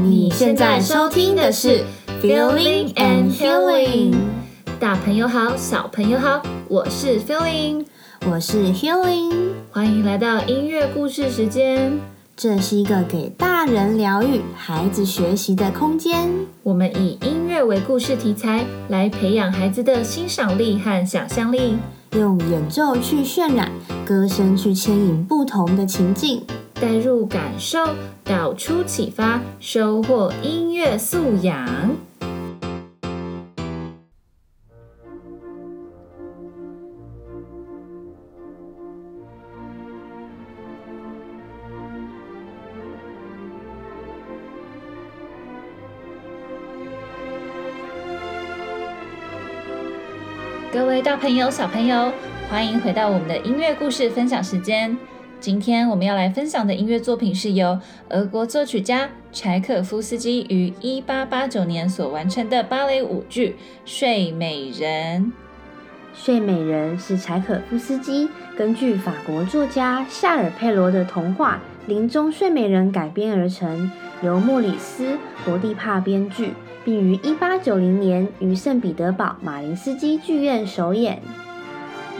[0.00, 1.84] 你现在收听的是
[2.22, 4.14] Feeling and Healing。
[4.80, 7.84] 大朋友好，小朋友好，我是 Feeling，
[8.26, 12.00] 我是 Healing，欢迎来到音乐故事时间。
[12.34, 16.30] 这是一个给大人疗愈、孩子学习的空间。
[16.62, 21.76] 我们以音乐为故事题材，来培养孩子的欣赏力和想象力，
[22.12, 23.70] 用演奏去渲染，
[24.06, 26.42] 歌声去牵引不同的情境。
[26.82, 27.78] 带入感受，
[28.24, 31.64] 导出启发，收获音乐素养。
[50.72, 52.12] 各位大朋友、小朋友，
[52.50, 54.98] 欢迎回到我们的音乐故事分享时间。
[55.42, 57.76] 今天我们要来分享的音乐作品是由
[58.10, 63.48] 俄国作曲家柴可夫斯基于一八八九年所完成的芭蕾舞剧
[63.84, 65.20] 《睡美人》。
[66.14, 73.90] 《睡美人》是柴可夫斯基根据法国作家夏尔佩罗的童话《林中睡美人》改编而成，
[74.22, 76.52] 由莫里斯·伯蒂帕编剧，
[76.84, 81.20] 并于一八九零年于圣彼得堡马林斯基剧院首演。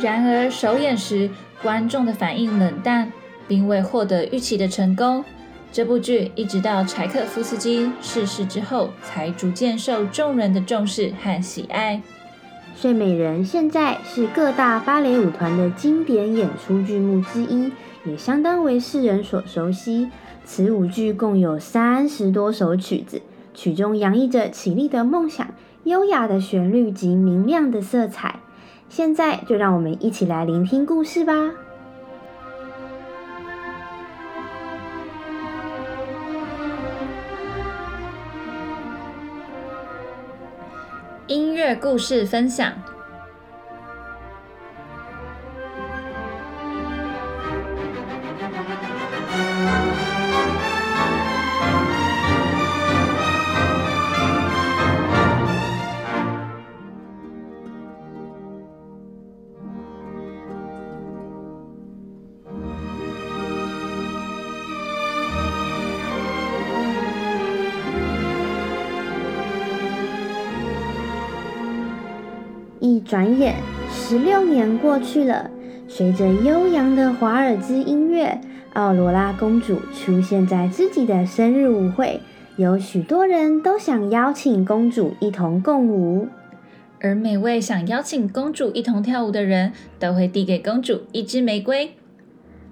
[0.01, 1.31] 然而首演时，
[1.63, 3.13] 观众的反应冷淡，
[3.47, 5.25] 并未获得预期的成功。
[5.73, 12.03] 这部剧一直到柴可夫斯基逝世之后，才逐渐受众人的重视和喜爱。
[12.81, 17.71] 《睡美人》现在是各大芭蕾舞团的经典演出剧目之一，
[18.05, 20.11] 也相当为世人所熟悉。
[20.45, 23.23] 此舞剧共有三十多首曲子，
[23.55, 25.47] 曲中洋溢着绮丽的梦想、
[25.85, 28.41] 优雅的旋律及明亮的色彩。
[28.95, 31.33] 现在就让我们一起来聆听故事吧。
[41.27, 42.92] 音乐故事分享。
[73.13, 73.57] 转眼，
[73.91, 75.51] 十六年过去了。
[75.87, 78.41] 随着悠扬的华尔兹音乐，
[78.73, 82.23] 奥罗拉公主出现在自己的生日舞会，
[82.57, 86.29] 有许多人都想邀请公主一同共舞。
[87.03, 91.93] 而每位想邀请公主一同跳舞的人，都会递给公主一支玫瑰。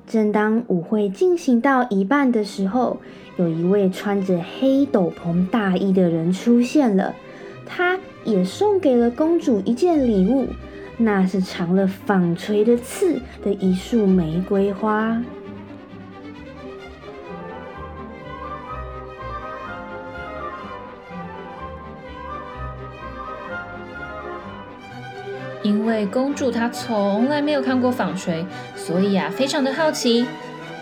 [0.07, 2.97] 正当舞会进行到一半的时候，
[3.37, 7.15] 有一位穿着黑斗篷大衣的人出现了。
[7.67, 10.49] 他也送给了公主一件礼物，
[10.97, 15.23] 那是长了纺锤的刺的一束玫瑰花。
[25.63, 28.45] 因为公主她从来没有看过纺锤，
[28.75, 30.27] 所以啊，非常的好奇，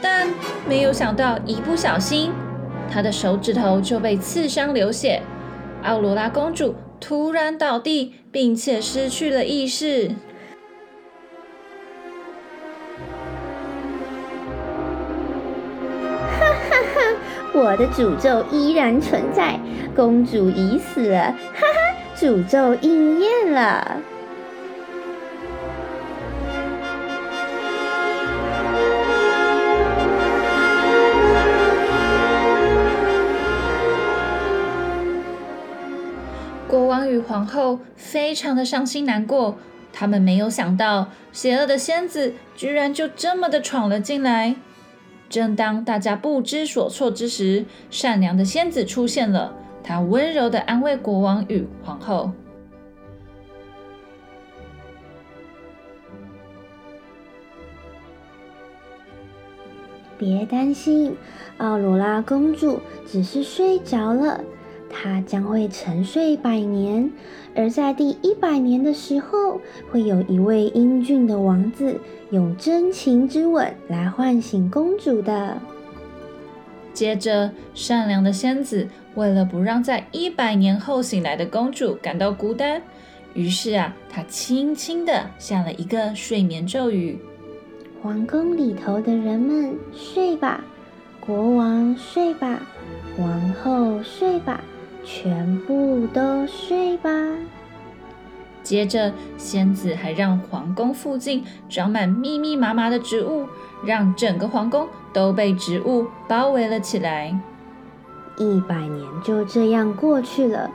[0.00, 0.28] 但
[0.68, 2.30] 没有想到一不小心，
[2.90, 5.20] 她的手指头就被刺伤流血。
[5.82, 10.10] 奥罗拉公主突然倒地，并且失去了意识。
[16.38, 17.00] 哈哈哈！
[17.54, 19.58] 我的诅咒依然存在，
[19.94, 21.34] 公主已死了。
[21.54, 21.76] 哈哈，
[22.16, 24.00] 诅咒应验了。
[37.48, 39.56] 后非常的伤心难过，
[39.92, 44.56] 他们没有想到邪恶的仙子居然就这么的闯了进来。
[45.28, 52.30] 正当大家不知所措之时，善良的仙子出现了，她温柔的安慰国王与皇后
[60.16, 61.16] ：“别担心，
[61.58, 64.40] 奥罗拉公主只是睡着了。”
[65.00, 67.08] 他将会沉睡百年，
[67.54, 69.60] 而在第一百年的时候，
[69.92, 72.00] 会有一位英俊的王子
[72.30, 75.56] 用真情之吻来唤醒公主的。
[76.92, 82.82] 接着，善良的仙子为了不让在一百年后醒来的公主感到孤单，
[83.34, 87.16] 于是啊，她轻轻地下了一个睡眠咒语
[88.02, 90.64] ：“皇宫里头的人们睡吧。”
[91.24, 92.66] 国王睡吧，
[93.16, 94.64] 王后睡吧，
[95.04, 97.10] 全部都睡吧。
[98.62, 103.46] 接着，仙子还让皇宫附近长满密密麻麻的植物，
[103.82, 107.38] 让整个皇宫都被植物包围了起来。
[108.36, 110.70] 一百年就这样过去了。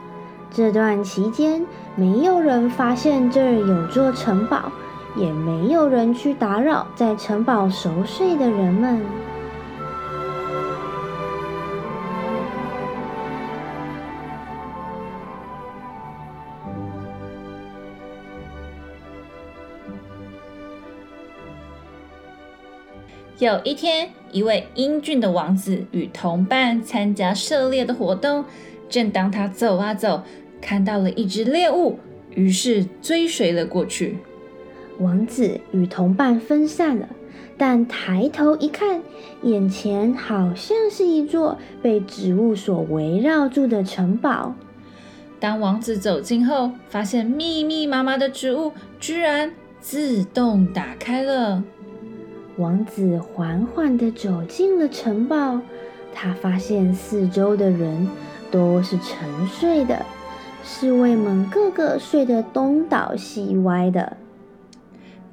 [0.49, 1.65] 这段期间，
[1.95, 4.71] 没有人发现这儿有座城堡，
[5.15, 9.01] 也没有人去打扰在城堡熟睡的人们。
[23.39, 28.45] 有一天，一位英俊的王子与同伴参加狩猎的活动。
[28.87, 30.21] 正当他走啊走，
[30.61, 31.97] 看到了一只猎物，
[32.35, 34.19] 于是追随了过去。
[34.99, 37.09] 王子与同伴分散了，
[37.57, 39.01] 但抬头一看，
[39.41, 44.53] 眼前好像是一座被植物所围绕住的城堡。
[45.39, 49.51] 当王子走近后，发现密密麻麻的植物居然
[49.81, 51.63] 自动打开了。
[52.57, 55.59] 王子缓缓地走进了城堡，
[56.13, 58.07] 他发现四周的人
[58.51, 60.05] 都是沉睡的，
[60.63, 64.17] 侍卫们个个睡得东倒西歪的。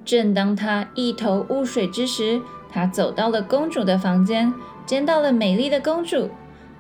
[0.03, 2.41] 正当他一头雾水之时，
[2.71, 4.53] 他走到了公主的房间，
[4.87, 6.31] 见到了美丽的公主。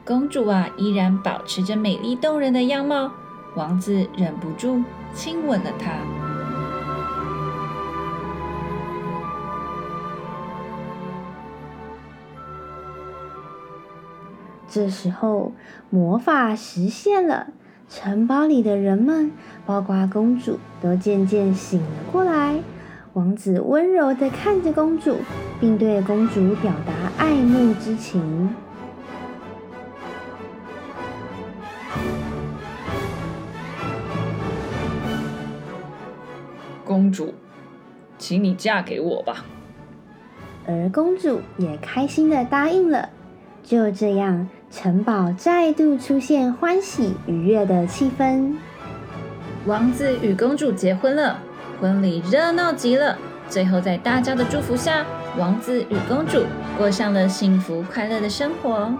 [0.06, 3.12] 公主啊，依然保持着美丽动人的样貌。
[3.56, 4.82] 王子忍不住
[5.12, 6.19] 亲吻了她。
[14.72, 15.52] 这时候，
[15.90, 17.48] 魔法实现了，
[17.88, 19.32] 城堡里的人们，
[19.66, 22.60] 包括公主，都渐渐醒了过来。
[23.14, 25.16] 王子温柔地看着公主，
[25.58, 28.54] 并对公主表达爱慕之情。
[36.84, 37.34] 公主，
[38.18, 39.44] 请你嫁给我吧。
[40.64, 43.08] 而公主也开心的答应了。
[43.62, 44.48] 就这样。
[44.70, 48.54] 城堡再度出现欢喜愉悦的气氛。
[49.66, 51.38] 王子与公主结婚了，
[51.80, 53.18] 婚礼热闹极了。
[53.48, 55.04] 最后，在大家的祝福下，
[55.36, 56.44] 王子与公主
[56.78, 58.92] 过上了幸福快乐的生活。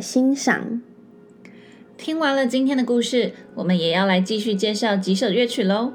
[0.00, 0.80] 欣赏。
[1.96, 5.92] 听完了今天的故事，我们也要来继续介绍几首乐曲喽。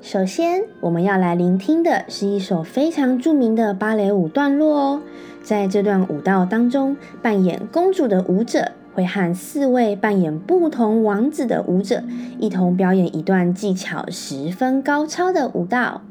[0.00, 5.02] 首先，我们要来聆听的是一首非常著名的芭蕾舞段落哦。
[5.42, 12.02] 在这段舞蹈当中，扮演公主的舞者会和四位扮演不同王子的舞者
[12.38, 16.02] 一同表演一段技巧十分高超的舞蹈。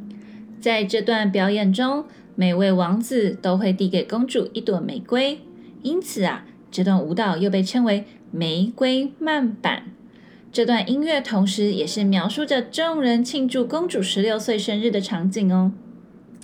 [0.60, 2.04] 在这段表演中，
[2.36, 5.40] 每位王子都会递给公主一朵玫瑰，
[5.82, 6.46] 因此啊。
[6.72, 9.84] 这段舞蹈又被称为玫瑰慢板。
[10.52, 15.72] 这段音乐同时也是描述着众人庆祝公主十六岁生日的场景哦。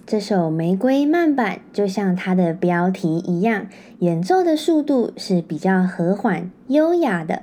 [0.06, 3.68] 这首玫瑰慢板就像它的标题一样，
[4.00, 7.42] 演奏的速度是比较和缓、优雅的。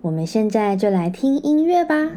[0.00, 2.10] 我们现在就来听音乐吧。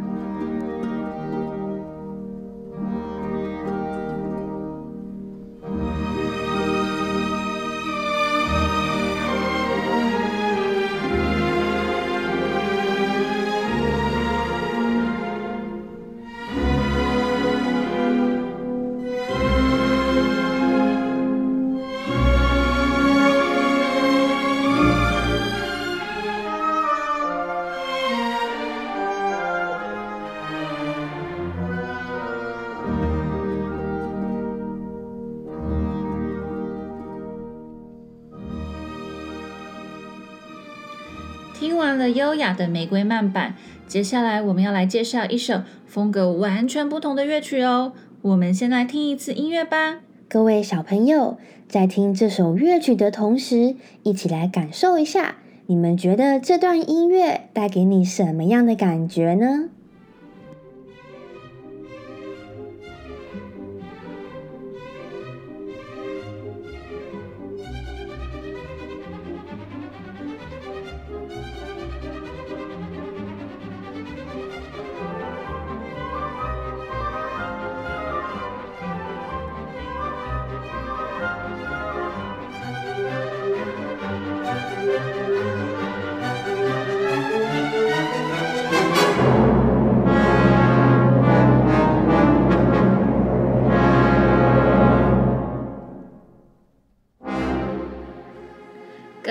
[41.62, 43.54] 听完了优雅的玫瑰慢板，
[43.86, 47.94] 接下来我们要来介绍一首风格完全不同的乐曲哦。
[48.24, 50.00] 我们先来听一次音乐吧。
[50.28, 51.38] 各位小朋友，
[51.68, 55.36] 在听这首乐曲的同时，一起来感受一下，
[55.68, 59.70] 你们觉得这段音乐带给你什么样的感觉呢？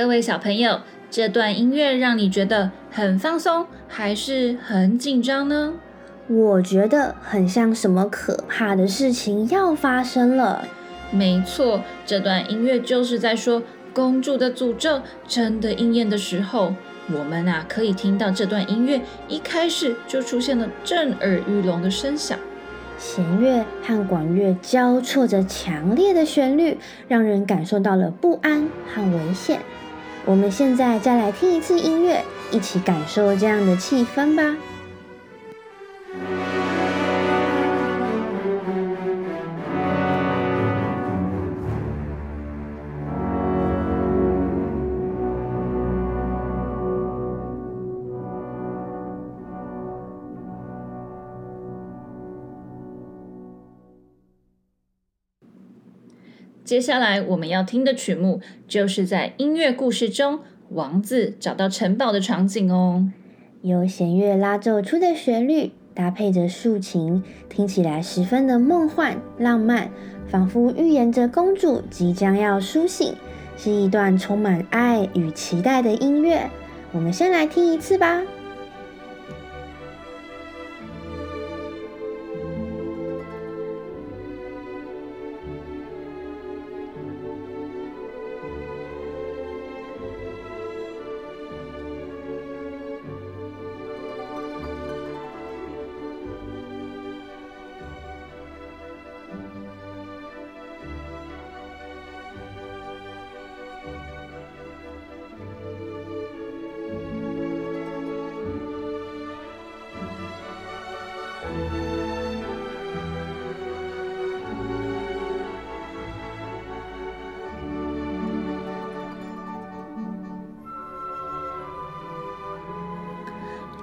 [0.00, 0.80] 各位小朋友，
[1.10, 5.74] 这段音乐让你觉得很放松，还是很紧张呢？
[6.26, 10.66] 我觉得很像什么可怕的事情要发生了。
[11.10, 16.74] 没错，这段音乐就是在说公主的诅咒真的应验的时候。
[17.12, 22.38] 我们啊，可以听到这段音乐一开始就出现了震耳欲聋的声响，
[22.96, 29.60] 弦乐和管乐交错着强烈的旋律，让人感受到了不安和危险。
[30.30, 34.56] 我们现在再来听一次音乐，一起感受这样的气氛吧。
[56.70, 63.10] 接下来我们要听的曲目，就是在音乐故事中王子找到城堡的场景哦。
[63.62, 69.90] 由弦乐拉奏出的旋律，搭配着竖琴，听起来十分的梦幻浪漫，
[70.28, 73.14] 仿佛预言着公主即将要苏醒，
[73.56, 76.48] 是一段充满爱与期待的音乐。
[76.92, 78.22] 我们先来听一次吧。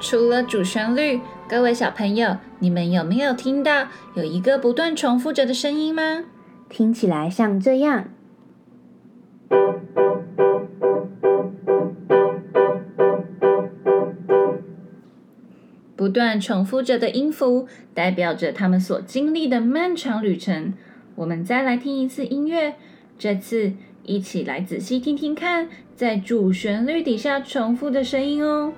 [0.10, 6.24] 除了主旋律，各位小朋友，你们有没有听到有一个不断重复着的声音吗？
[6.70, 8.06] 听起来像这样。
[15.98, 20.74] 不断重复着的音符，代表着他们所经历的漫长旅程。
[21.16, 22.76] 我们再来听一次音乐，
[23.20, 23.74] 这次
[24.04, 28.72] 一起来仔细听听看，在主旋律底下重复的声音哦。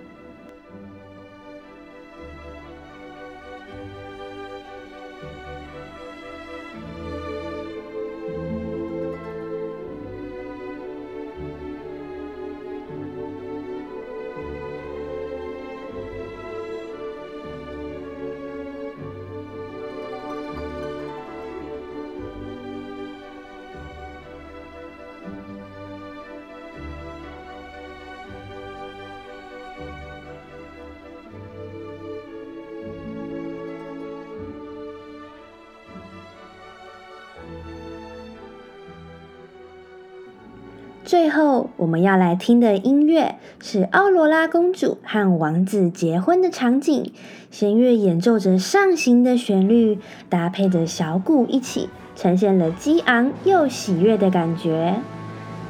[41.09, 47.11] 最后，我们要来听的音乐是奥罗拉公主和王子结婚的场景。
[47.49, 49.97] 弦乐演奏着上行的旋律，
[50.29, 54.97] 搭配着小鼓一起，呈现了激昂又喜悦的感觉。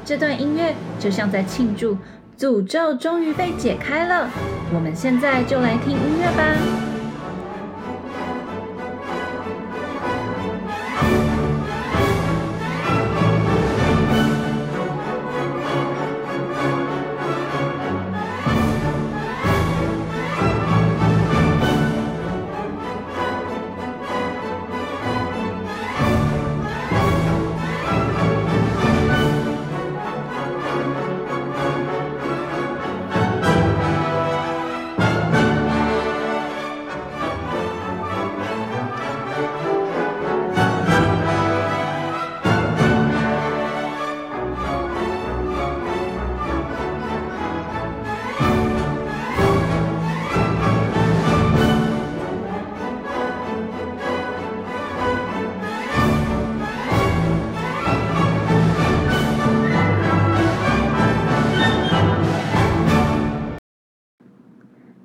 [0.03, 1.95] 这段音乐就像在庆祝
[2.37, 4.29] 诅咒终于被解开了。
[4.75, 6.88] 我们现在就来听音乐吧。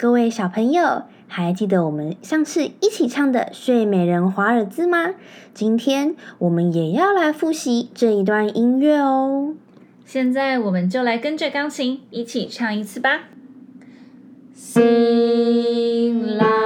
[0.04, 5.14] 各位小朋友，还记得我们上次一起唱的《睡美人华尔兹》吗？
[5.54, 9.54] 今天我们也要来复习这一段音乐哦。
[10.04, 13.20] 现在我们就来跟着钢琴一起唱一次吧。
[14.54, 16.63] Sing la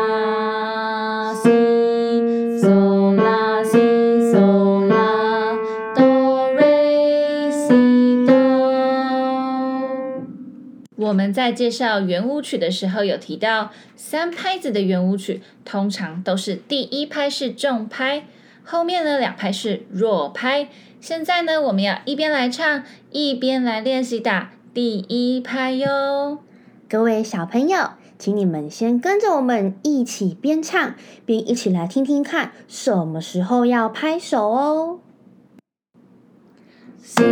[11.28, 18.24] 们在介绍圆舞曲的时候有提到，三拍子的圆舞曲通常都是第一拍是重拍，
[18.64, 20.70] 后面呢两拍是弱拍。
[21.02, 26.38] 现在呢，我们要一边来唱，一边来练习打第一拍哟。
[26.88, 30.94] 各位小朋友，请你们先跟着我们一起边唱
[31.26, 35.00] 边一起来听听看，什么时候要拍手哦。
[37.02, 37.22] 西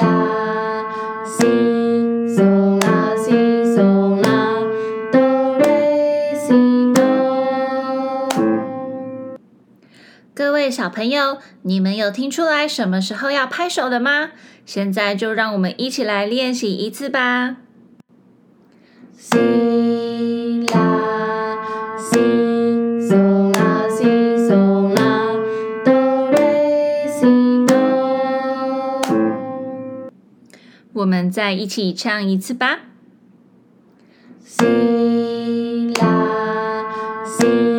[0.00, 1.79] 啦西
[10.32, 14.30] 各位小朋友，你们有听出来什么时候要拍手的吗？
[14.64, 17.56] 现在就让我们一起来练习一次吧。
[19.16, 19.36] 西
[20.72, 21.58] 啦
[21.98, 22.18] 西
[23.00, 24.04] 嗦啦西
[24.36, 25.34] 嗦啦
[25.84, 29.02] 哆瑞西哆，
[30.92, 32.78] 我们再一起唱一次吧。
[34.44, 34.64] 西
[36.00, 37.69] 啦西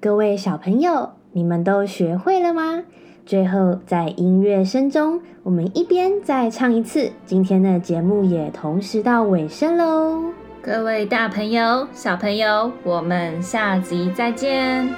[0.00, 2.84] 各位小朋友，你们都学会了吗？
[3.26, 7.10] 最后，在音乐声中，我们一边再唱一次。
[7.26, 10.22] 今天的节目也同时到尾声喽。
[10.62, 14.88] 各位大朋友、小朋友，我们下集再见，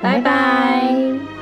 [0.00, 0.20] 拜拜。
[0.20, 1.35] 拜拜。